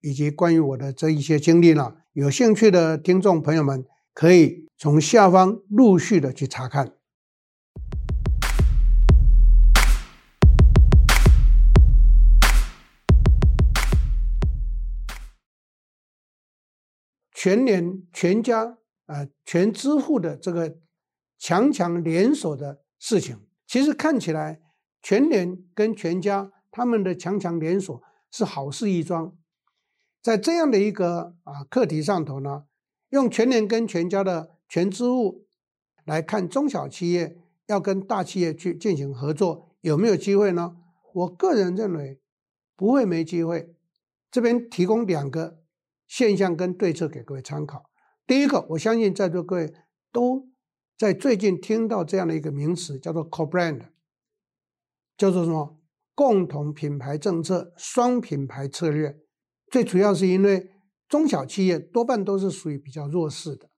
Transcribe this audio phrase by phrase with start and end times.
[0.00, 3.84] 以及关于我的这一些经历呢，有兴趣的听众朋友们
[4.14, 6.94] 可以从下方陆续的去查看。
[17.32, 20.78] 全联全家啊、全支付的这个
[21.38, 24.60] 强强联手的事情，其实看起来。
[25.02, 29.34] 全联跟全家他们的强强联手是好事一桩，
[30.22, 32.64] 在这样的一个啊课题上头呢，
[33.08, 35.46] 用全年跟全家的全支物
[36.04, 40.76] 来看中小企业要跟大企业去进行合作有没有机会呢？
[41.12, 42.20] 我个人认为
[42.76, 43.74] 不会没机会。
[44.30, 45.60] 这边提供两个
[46.06, 47.90] 现象跟对策给各位参考。
[48.26, 49.74] 第一个，我相信在座各位
[50.12, 50.48] 都
[50.96, 53.88] 在最近听到这样的一个名词，叫做 Co-brand。
[55.16, 55.80] 叫做什么？
[56.14, 59.18] 共同品牌政策、双品牌策略，
[59.70, 60.70] 最主要是因为
[61.08, 63.70] 中小企业多半都是属于比较弱势的。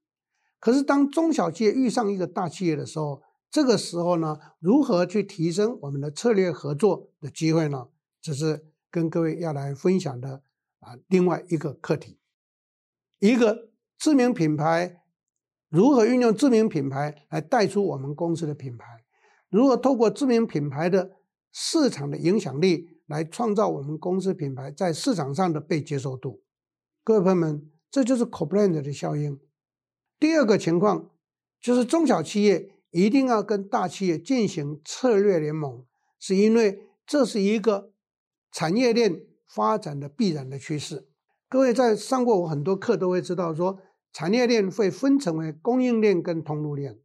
[0.59, 7.89] 可是当中小企业遇上一个大企业的时候，这个时候呢，如何去提升我们的策略合作的机会呢？
[8.21, 10.43] 这是跟各位要来分享的
[10.81, 12.19] 啊，另外一个课题。
[13.19, 15.03] 一个知名品牌
[15.69, 19.05] 如何运用知名品牌来带出我们公司的品牌？
[19.51, 21.13] 如何透过知名品牌的
[21.53, 26.43] 市场的影响力来创造我们公司品牌在市场上的被接受度，
[27.05, 29.39] 各位朋友们，这就是 Co-brand 的效应。
[30.19, 31.11] 第二个情况
[31.61, 35.85] 就是中小企业一定要跟大企业进行策略联盟，
[36.19, 37.93] 是因为这是一个
[38.51, 41.07] 产业链发展的必然的趋势。
[41.51, 43.79] 各位在上过我很多课都会知道，说
[44.11, 46.99] 产业链会分成为供应链跟通路链。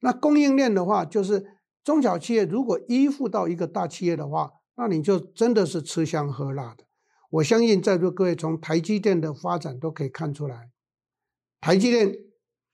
[0.00, 1.57] 那供应链的话就是。
[1.88, 6.84] 中小企业如果依附到一个大企业的话，那你就真的是吃香喝辣的。
[7.30, 10.70] 我相信在座各位从台积电的发展都可以看出来，
[11.62, 12.14] 台积电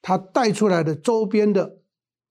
[0.03, 1.79] 它带出来的周边的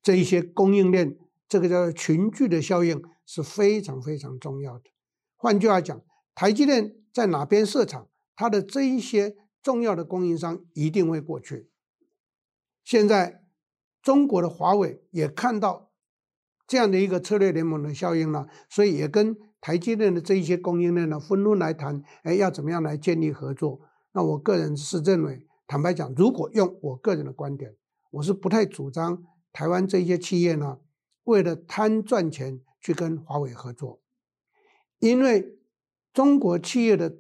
[0.02, 1.18] 这一些供应链，
[1.48, 4.92] 这个叫群聚的效应是非常非常重要的。
[5.38, 6.02] 换句话讲，
[6.36, 11.70] 台积电在哪边设厂，它的这一些重要的供应商一定会过去。
[12.84, 13.42] 现在
[14.02, 15.93] 中国的华为也看到。
[16.74, 23.80] 这样的一个策略联盟的效应呢，所以也跟台积电的这一些供应链呢，纷纷来谈，哎，要怎么样来建立合作？
[24.14, 27.76] 那我个人是认为，坦白讲，如果用我个人的观点，
[28.10, 30.80] 我是不太主张台湾这些企业呢，
[31.26, 34.02] 为了贪赚钱去跟华为合作，
[34.98, 35.60] 因为
[36.12, 37.20] 中国企业的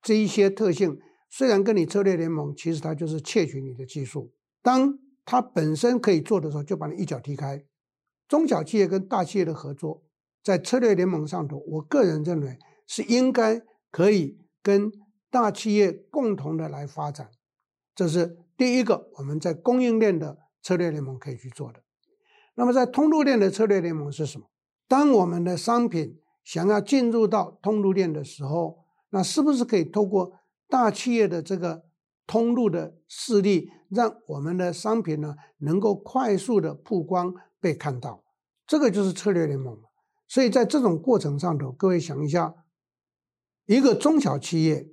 [0.00, 0.98] 这一些特性，
[1.28, 4.32] 虽然跟你策略联盟，其实它就是窃取你的技术，
[4.62, 7.66] 当它本身可以做的时候，就把你一脚踢开。
[8.28, 10.02] 中小企业跟大企业的合作，
[10.42, 14.90] 在策略联盟上头，我个人认为是应该可以跟
[15.30, 17.30] 大企业共同的来发展。
[17.94, 21.80] 这是第一个，我们在供应链的策略联盟可以去做的。
[22.56, 24.46] 那么在通路链的策略联盟是什么？
[24.86, 30.32] 当我们的商品想要进入到通路链的时候，那是不是可以透过
[30.68, 31.84] 大企业的这个
[32.26, 37.34] 通路的势力，让我们的商品呢能够快速的曝光？
[37.64, 38.22] 被看到，
[38.66, 39.80] 这个就是策略联盟。
[40.28, 42.54] 所以在这种过程上头，各位想一下，
[43.64, 44.90] 一个中小企业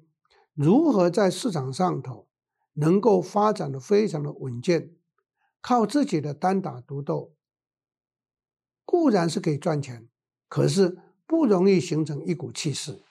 [0.54, 2.30] 如何在市场上头
[2.76, 4.96] 能够发展的非常的稳健，
[5.60, 7.34] 靠自己的单打独斗，
[8.86, 10.08] 固然是可以赚钱，
[10.48, 13.02] 可是不容易形成一股气势。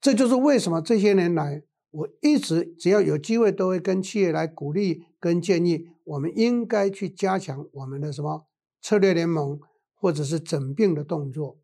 [0.00, 5.88] 这就是为什么这些年来，我一直只要有机会，都会跟企业来鼓励跟建议。
[6.04, 8.46] 我们应该去加强我们的什么
[8.80, 9.60] 策略联盟，
[9.94, 11.58] 或者是整并的动作。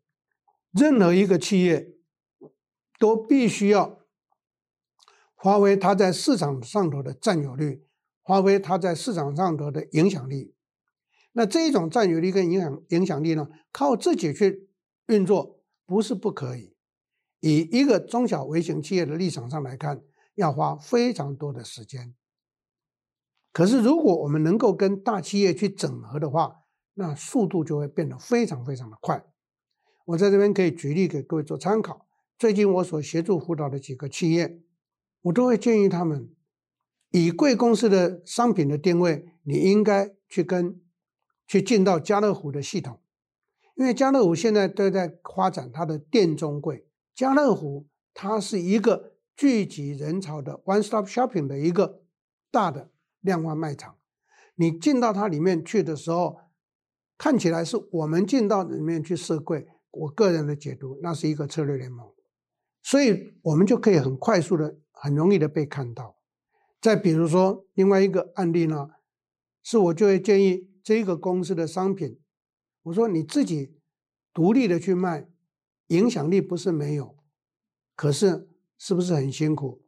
[0.71, 1.95] 任何一个企业
[2.99, 3.99] 都必须要
[5.37, 7.85] 发挥它在市场上头的占有率，
[8.23, 10.53] 发挥它在市场上头的影响力。
[11.33, 14.69] 那这种占有率跟影响影响力呢，靠自己去
[15.07, 16.75] 运作不是不可以。
[17.41, 20.01] 以一个中小微型企业的立场上来看，
[20.35, 22.13] 要花非常多的时间。
[23.51, 26.61] 可是，如果我们能够跟大企业去整合的话，
[26.93, 29.25] 那速度就会变得非常非常的快。
[30.05, 32.05] 我在这边可以举例给各位做参考。
[32.37, 34.61] 最近我所协助辅导的几个企业，
[35.21, 36.29] 我都会建议他们，
[37.11, 40.81] 以贵公司的商品的定位，你应该去跟
[41.47, 42.99] 去进到家乐福的系统，
[43.75, 46.85] 因为家乐福现在都在发展它的店中柜。
[47.15, 52.03] 家乐福它是一个聚集人潮的 one stop shopping 的一个
[52.49, 53.97] 大的量贩卖场，
[54.55, 56.37] 你进到它里面去的时候，
[57.17, 59.67] 看起来是我们进到里面去设柜。
[59.91, 62.13] 我个人的解读，那是一个策略联盟，
[62.83, 66.17] 所以我们就可以很快速的、很容易的被看到。
[66.81, 68.89] 再比如说另外一个案例呢，
[69.63, 72.19] 是我就会建议这个公司的商品，
[72.83, 73.79] 我说你自己
[74.33, 75.29] 独立的去卖，
[75.87, 77.17] 影响力不是没有，
[77.95, 79.81] 可是是不是很辛苦？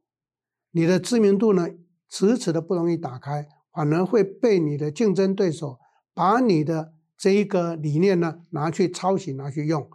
[0.72, 1.70] 你的知名度呢，
[2.08, 5.80] 迟迟的不容易打开，反而会被你的竞争对手
[6.14, 9.90] 把你的这一个理念呢拿去抄袭、拿去用。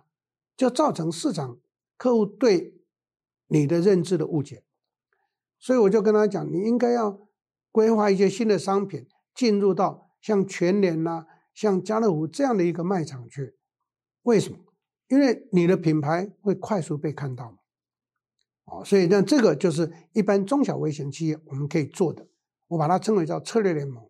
[0.57, 1.59] 就造成市场
[1.97, 2.81] 客户对
[3.49, 4.63] 你的认知的误解，
[5.59, 7.27] 所以我就跟他讲，你应该要
[7.71, 13.57] 规划一些新的商品进入到像全联呐、像家乐福这样的一个卖场去。
[14.23, 14.59] 为什么？
[15.09, 17.59] 因为你的品牌会快速被看到嘛。
[18.65, 22.27] 哦，所以那这个就是一般中小微型企业我们可以做的，
[22.69, 24.09] 我把它称为叫策略联盟。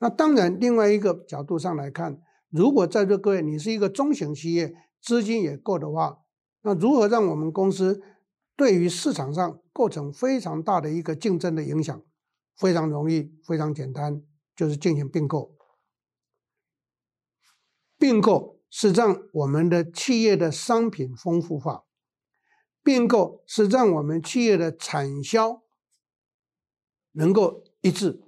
[0.00, 2.20] 那当然，另外一个角度上来看，
[2.50, 6.18] 如果在座各位你是一个中型企业，资金也够的话，
[6.62, 8.02] 那如何让我们公司
[8.56, 12.02] 对于市场上构成非常大的一个竞争的影响？
[12.56, 14.22] 非常容易，非常简单，
[14.54, 15.56] 就是进行并购。
[17.96, 21.84] 并购是让我们的企业的商品丰富化，
[22.82, 25.62] 并购是让我们企业的产销
[27.12, 28.22] 能够一致，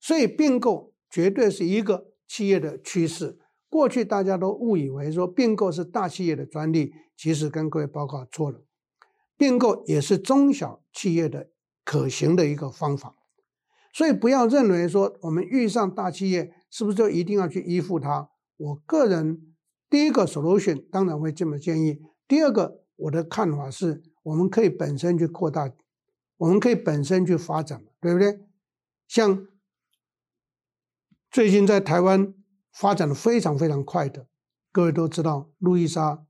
[0.00, 3.38] 所以并购绝对是一个企业的趋势。
[3.68, 8.62] 过去大家都误以为说并购是大企业的专利，其实跟各位报告错了，
[9.36, 11.50] 并购也是中小企业的
[11.84, 13.16] 可行的一个方法。
[13.92, 18.28] 所以不要认为说我们遇上大企业是不是就一定要去依附它？
[18.56, 19.54] 我个人
[19.88, 25.72] 第一个 solution 当然会这么建议，第二个我的看法是我们可以本身去扩大，
[26.38, 28.40] 我们可以本身去发展，对不对？
[29.06, 29.46] 像
[31.30, 32.34] 最近在台湾。
[32.78, 34.26] 发展的非常非常快的，
[34.70, 36.26] 各位都知道，路易莎，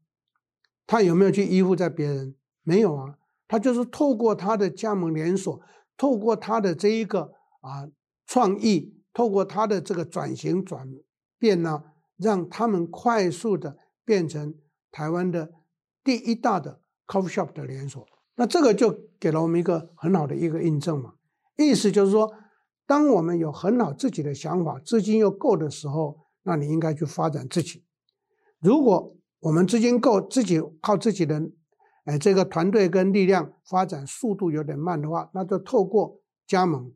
[0.87, 2.37] 他有没有去依附在别人？
[2.63, 3.19] 没有啊，
[3.49, 5.61] 他就是透过他的加盟连锁，
[5.97, 7.33] 透过他的这一个
[7.63, 7.91] 啊
[8.29, 10.89] 创意，透过他的这个转型转
[11.37, 11.83] 变呢，
[12.17, 14.55] 让他们快速的变成
[14.93, 15.53] 台湾的
[16.07, 18.07] 第一大的 coffee shop 的连锁。
[18.37, 21.15] 那这个就给了我们一个很好的一个印证嘛，
[21.59, 22.33] 意思就是说，
[22.87, 26.25] 当我们有很好自己的想法，资金又够的时候。
[26.49, 27.83] 那你应该去发展自己。
[28.61, 31.43] 如果我们资金够，自己靠自己的，
[32.05, 36.93] 哎，这个团队跟力量发展速度有点慢的话，那就透过加盟，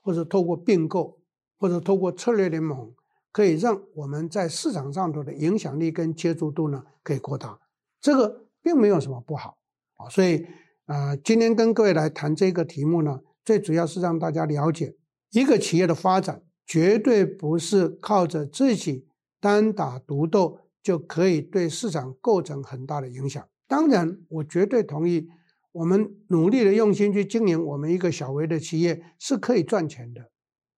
[0.00, 1.20] 或者透过并购，
[1.58, 2.94] 或者透过策略联盟，
[3.30, 7.60] 可以让我们在市场上头的影响力跟接触度呢可以扩大。
[8.00, 9.56] 这个并没有什么不好
[9.98, 10.08] 啊。
[10.08, 10.38] 所以
[10.86, 14.96] 啊，呃，今天跟各位来谈这个题目呢，最主要是让大家了解
[15.30, 16.42] 一个企业的发展。
[16.66, 19.06] 绝对不是靠着自己
[19.38, 23.46] 单打独斗就可以对市场构成很大的影响。
[23.68, 25.28] 当然，我绝对同意，
[25.72, 30.30] 我们努力的用心去经营我们一个小微的企业是可以赚钱的。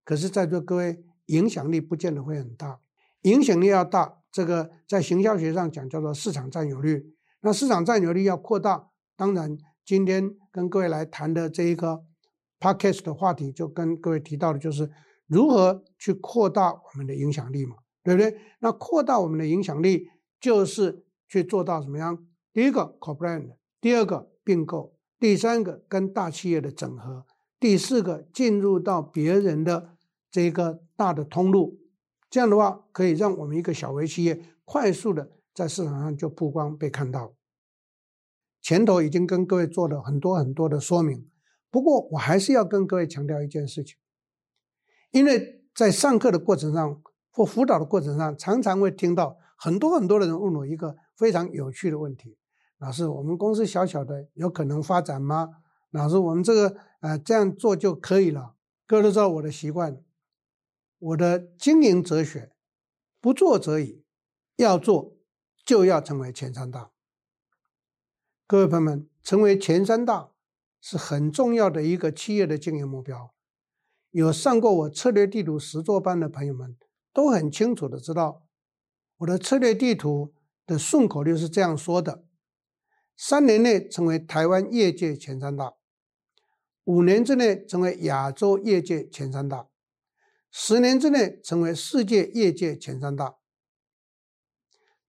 [0.04, 2.80] 可是，在座各位，影响力不见得会很大。
[3.22, 7.14] 影响力要大，这个在行销学上讲叫做市场占有率。
[7.46, 12.02] 那市场占有率要扩大，当然，今天跟各位来谈的这一个
[12.58, 14.90] podcast 的话题，就跟各位提到的就是。
[15.28, 17.74] 如何去扩大我们的影响力嘛？
[18.04, 18.38] 对不对？
[18.60, 20.08] 那扩大我们的影响力，
[20.40, 22.24] 就是去做到什么样？
[22.52, 27.26] 第一个 co-brand，第二个并购，第三个跟大企业的整合，
[27.58, 29.96] 第四个进入到别人的
[30.30, 31.80] 这个大的通路。
[32.30, 37.35] 这样的话，可以让我们一个小微企业快速的在市场上就曝光被看到。
[38.66, 41.30] 前头已经跟各位做了很多很多的说明，
[41.70, 43.96] 不过我还是要跟各位强调一件事情。
[45.12, 52.38] 因为在上课的过程上或辅导的过程上，常常会听到很多很多的人问我一个非常有趣的问题：
[52.78, 55.48] 老师，我们公司小小的，有可能发展吗？
[55.92, 58.56] 老师，我们这个呃这样做就可以了？
[58.88, 60.02] 各位都知道我的习惯，
[60.98, 62.50] 我的经营哲学，
[63.20, 64.02] 不做则已，
[64.56, 65.16] 要做
[65.64, 66.90] 就要成为前三大。
[68.48, 70.30] 各位朋友们，成为前三大
[70.80, 73.34] 是很重要的一个企业的经营目标。
[74.12, 76.76] 有上过我策略地图实作班的朋友们，
[77.12, 78.46] 都很清楚的知道，
[79.16, 80.32] 我的策略地图
[80.64, 82.22] 的顺口溜是这样说的：
[83.16, 85.74] 三年内成为台湾业界前三大，
[86.84, 89.66] 五年之内成为亚洲业界前三大，
[90.52, 93.38] 十年之内成为世界业界前三大。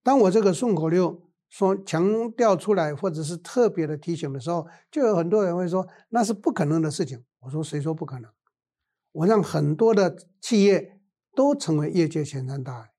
[0.02, 7.24] 当我这个顺口溜说强调出来，或者是特别的提醒的时候，就有很多人会说那是不可能的事情。
[7.40, 8.30] 我说谁说不可能？
[9.12, 11.00] 我让很多的企业
[11.34, 12.90] 都成为业界前三大。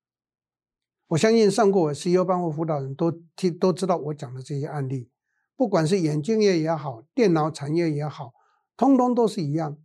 [1.10, 5.10] 我相信上过我 CEO 班或辅导人都听都知道我讲的这些案例，
[5.56, 8.32] 不管是眼镜业也好，电脑产业也好。
[8.78, 9.78] 通通都是一样，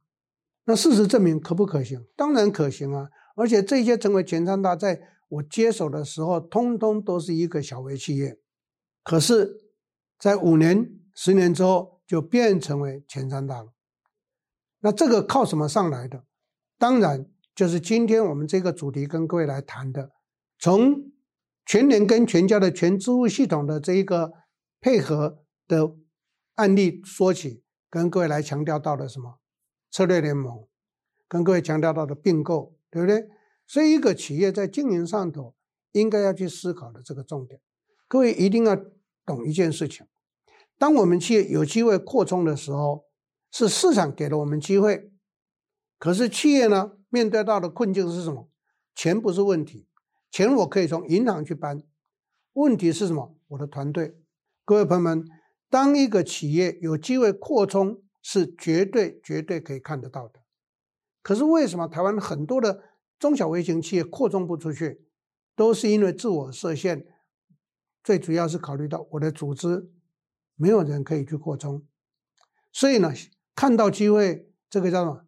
[0.67, 2.07] 那事实证明可不可行？
[2.15, 3.09] 当然可行啊！
[3.37, 8.39] 而且这些成为前三大，在我接手的时候，通通都是一个小微企业，
[9.05, 9.71] 可是，
[10.19, 13.73] 在五年、十年之后，就变成为前三大了。
[14.81, 16.25] 那这个靠什么上来的？
[16.77, 20.11] 当然就是今天我们这个主题跟各位来谈的，
[20.59, 21.13] 从
[21.65, 24.33] 全年跟全家的全支付系统的这一个
[24.81, 25.95] 配合的
[26.57, 27.63] 案例说起。
[27.91, 29.39] 跟各位来强调到的什么
[29.89, 30.67] 策略联盟，
[31.29, 33.29] 跟各位强调到的并购，对不对？
[33.69, 35.55] 所以一个企业在经营上头
[35.93, 37.61] 应该要去思考的这个重点，
[38.15, 38.77] 各位一定要
[39.27, 40.07] 懂一件事情：
[40.79, 43.07] 当我们企业有机会扩充的时候，
[43.51, 45.11] 是市场给了我们机会，
[45.99, 48.49] 可是企业呢，面对到的困境是什么？
[48.95, 49.89] 钱不是问题，
[50.31, 51.83] 钱我可以从银行去搬，
[52.53, 53.37] 问题是什么？
[53.49, 54.17] 我的团队，
[54.65, 55.25] 各位朋友们。
[55.69, 60.39] 当一个企业有机会扩充，是绝对绝对可以看得到的。
[61.21, 62.85] 可是为什么台湾很多的
[63.19, 65.05] 中小微型企业扩充不出去，
[65.57, 67.09] 都是因为自我设限，
[68.05, 69.91] 最主要是考虑到我的组织
[70.55, 71.83] 没有人可以去扩充，
[72.71, 73.13] 所以呢，
[73.57, 75.27] 看到机会，这个叫什么？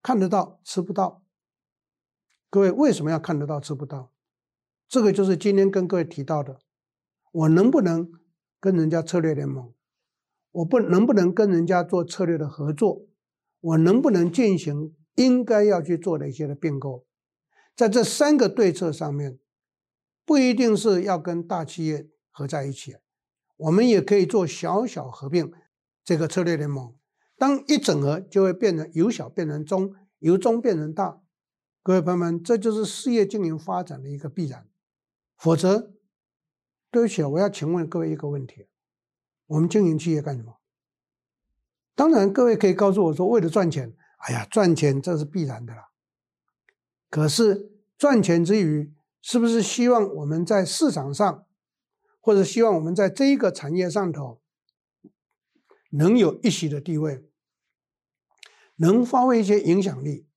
[0.00, 1.22] 看得到吃不到。
[2.48, 4.12] 各位为什么要看得到吃不到？
[4.88, 6.60] 这个就是今天跟各位提到的，
[7.32, 8.10] 我能不能
[8.60, 9.74] 跟人家策略联盟？
[10.52, 13.06] 我不能不能跟人家做策略的合作，
[13.60, 17.06] 我能不能进行应该要去做的一些的并购，
[17.74, 19.38] 在这三个对策上面，
[20.24, 22.96] 不一定是要跟大企业合在一起，
[23.56, 25.52] 我们也可以做小小合并
[26.02, 26.96] 这个策略联盟。
[27.36, 31.20] 当一整合，就会变成由小变成中，由中变成大。
[31.82, 34.68] 各位朋友们，这就是事业经营发展的一个必然。
[35.36, 35.92] 否则，
[36.90, 38.68] 对不起，我要请问各位一个问题。
[39.46, 40.60] 我们经营企业干什么？
[41.94, 43.94] 当然，各位可以告诉我说，为了赚钱。
[44.18, 45.88] 哎呀，赚钱这是必然的啦。
[47.10, 51.44] 可是赚钱之余，是不是希望我们在市场上，
[52.22, 54.40] 或者希望我们在这一个产业上头，
[55.90, 57.24] 能有一席的地位，
[58.76, 60.28] 能发挥一些影响力？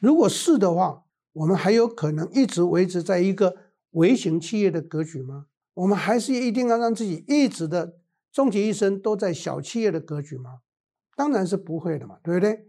[0.00, 3.56] 如果是的话，我们还有可能一直维持在一个
[3.90, 5.46] 微型企业的格局吗？
[5.74, 7.98] 我们还是一定要让自己一直的
[8.32, 10.60] 终其一生都在小企业的格局吗？
[11.14, 12.66] 当然是不会的嘛，对不对？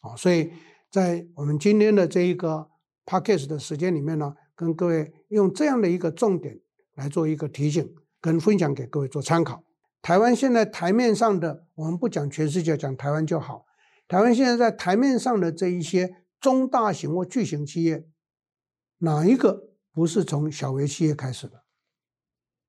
[0.00, 0.50] 好，所以
[0.90, 2.70] 在我们今天的这一个
[3.04, 6.60] podcast 的时间里面呢，跟各位用这样的一个重点
[6.98, 9.62] 来做一个提醒跟分享给各位做参考。
[10.02, 13.64] 台湾现在台面上的，我们不讲全世界，讲台湾就好。
[14.08, 18.04] 台湾现在在台面上的这一些中大型或巨型企业，
[18.98, 21.62] 哪一个不是从小微企业开始的？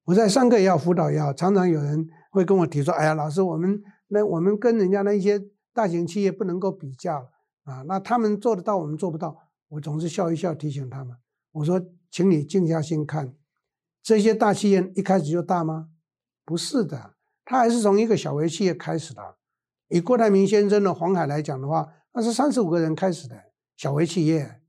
[0.05, 5.41] 我在上课也好，辅导也好，常常有人会跟我提说：“哎呀，老师，我们那我们跟人家那一些
[5.73, 7.29] 大型企业不能够比较
[7.63, 9.35] 啊，那他们做得到，我们做不到。”
[9.69, 11.15] 我总是笑一笑，提醒他们
[11.53, 13.35] ：“我说，请你静下心看，
[14.01, 15.89] 这些大企业一开始就大吗？
[16.45, 17.15] 不是的，
[17.45, 19.37] 他还是从一个小微企业开始的。
[19.89, 24.61] 以郭台铭先生的鸿海来讲的话，那是三十五个人开始的小微企业。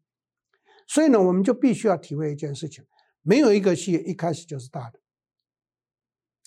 [0.86, 2.84] 所以呢，我们就必须要体会一件事情：
[3.22, 4.98] 没有一个企业一开始就是大的。”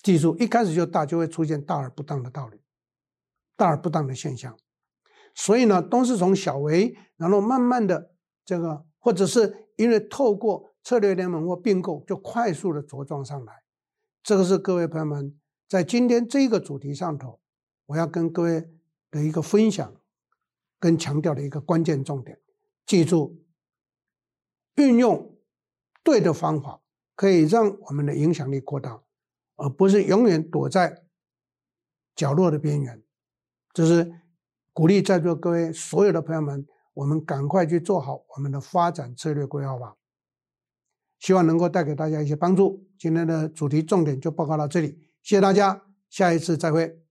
[0.02, 2.60] 记住，一开始就大，就会出现大而不当的道理，
[3.56, 4.58] 大而不当的现象。
[5.34, 8.12] 所以呢，都是从小微，然后慢慢的
[8.44, 13.62] 这个，或者是因为透过策略联盟或并购，就快速的茁壮上来。
[14.22, 15.36] 这个是各位朋友们
[15.66, 17.40] 在今天这个主题上头，
[17.86, 18.70] 我要跟各位
[19.10, 19.94] 的一个分享
[20.78, 22.38] 跟强调的一个关键重点。
[22.86, 23.42] 记住，
[24.76, 25.36] 运用
[26.02, 26.80] 对的方法，
[27.16, 29.02] 可以让我们的影响力扩大。
[29.56, 31.04] 而不是永远躲在
[32.16, 33.00] 角落的边缘，
[33.72, 34.12] 就是
[34.72, 39.94] 鼓励在座各位所有的朋友们，我们赶快去做好我们的发展策略规划吧。
[41.20, 42.86] 希望能够带给大家一些帮助。
[42.98, 47.03] 今天的主题重点就报告到这里，谢谢大家，下一次再会。